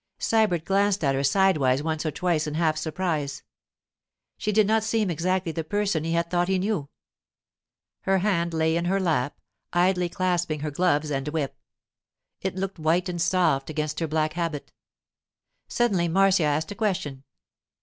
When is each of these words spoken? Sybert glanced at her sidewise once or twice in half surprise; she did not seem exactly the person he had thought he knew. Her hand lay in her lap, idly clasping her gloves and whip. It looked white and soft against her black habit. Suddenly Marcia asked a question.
Sybert 0.19 0.65
glanced 0.65 1.03
at 1.03 1.13
her 1.13 1.23
sidewise 1.23 1.83
once 1.83 2.07
or 2.07 2.09
twice 2.09 2.47
in 2.47 2.55
half 2.55 2.75
surprise; 2.75 3.43
she 4.35 4.51
did 4.51 4.65
not 4.65 4.83
seem 4.83 5.11
exactly 5.11 5.51
the 5.51 5.63
person 5.63 6.03
he 6.03 6.13
had 6.13 6.27
thought 6.27 6.47
he 6.47 6.57
knew. 6.57 6.89
Her 7.99 8.17
hand 8.17 8.51
lay 8.51 8.75
in 8.75 8.85
her 8.85 8.99
lap, 8.99 9.39
idly 9.73 10.09
clasping 10.09 10.61
her 10.61 10.71
gloves 10.71 11.11
and 11.11 11.27
whip. 11.27 11.55
It 12.41 12.55
looked 12.55 12.79
white 12.79 13.09
and 13.09 13.21
soft 13.21 13.69
against 13.69 13.99
her 13.99 14.07
black 14.07 14.33
habit. 14.33 14.73
Suddenly 15.67 16.07
Marcia 16.07 16.45
asked 16.45 16.71
a 16.71 16.75
question. 16.75 17.23